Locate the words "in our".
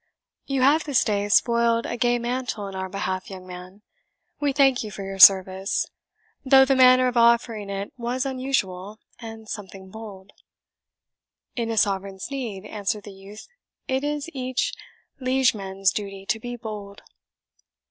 2.65-2.89